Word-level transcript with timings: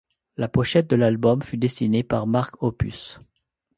La 0.35 0.47
pochette 0.47 0.87
de 0.89 0.95
l'album 0.95 1.43
fut 1.43 1.57
dessinée 1.59 2.01
par 2.01 2.25
Mark 2.25 2.55
Hoppus. 2.63 3.19